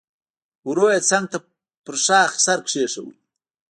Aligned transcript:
ورو 0.67 0.85
يې 0.93 0.99
څنګ 1.09 1.25
ته 1.31 1.37
په 1.83 1.91
شاخ 2.05 2.29
سر 2.45 2.59
کېښود. 2.67 3.15